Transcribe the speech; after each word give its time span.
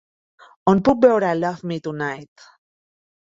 On 0.71 0.81
puc 0.89 1.03
veure 1.07 1.29
Love 1.43 1.61
Me 1.73 1.79
Tonight 1.89 2.49